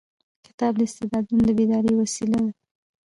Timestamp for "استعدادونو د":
0.87-1.49